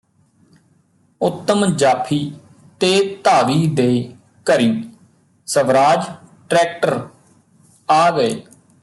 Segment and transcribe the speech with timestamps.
[1.21, 2.31] ਉੱਤਮ ਜਾਫੀ
[2.81, 4.13] ਤੇ ਧਾਵੀ ਦੇ
[4.45, 4.73] ਘਰੀਂ
[5.47, 6.05] ਸਵਰਾਜ
[6.49, 6.99] ਟ੍ਰੈਕਟਰ
[7.89, 8.41] ਆ ਗਏ